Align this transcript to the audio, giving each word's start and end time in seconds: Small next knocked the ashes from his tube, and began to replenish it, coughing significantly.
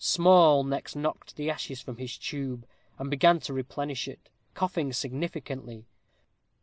Small 0.03 0.63
next 0.63 0.95
knocked 0.95 1.35
the 1.35 1.51
ashes 1.51 1.79
from 1.79 1.97
his 1.97 2.17
tube, 2.17 2.65
and 2.97 3.07
began 3.07 3.39
to 3.41 3.53
replenish 3.53 4.07
it, 4.07 4.29
coughing 4.55 4.91
significantly. 4.93 5.85